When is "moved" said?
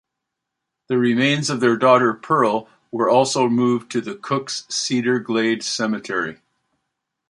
3.47-3.91